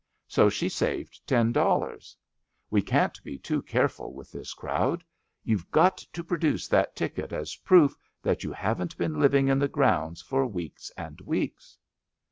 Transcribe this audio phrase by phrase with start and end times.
[0.27, 2.17] So she saved ten dollars.
[2.71, 5.03] We can't be too careful with this crowd.
[5.43, 9.67] You've got to produce that ticket as proof that you haven't been living in the
[9.67, 11.77] grounds for weeks and weeks.